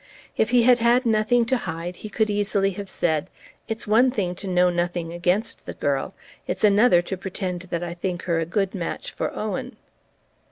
[0.35, 3.29] If he had had nothing to hide he could easily have said:
[3.67, 6.15] "It's one thing to know nothing against the girl,
[6.47, 9.75] it's another to pretend that I think her a good match for Owen."